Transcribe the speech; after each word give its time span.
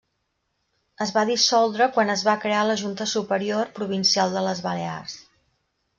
Es 1.05 1.11
va 1.17 1.25
dissoldre 1.31 1.89
quan 1.97 2.11
es 2.15 2.23
va 2.29 2.35
crear 2.45 2.63
la 2.71 2.79
Junta 2.85 3.09
Superior 3.15 3.71
Provincial 3.79 4.35
de 4.39 4.43
les 4.49 4.65
Balears. 4.71 5.19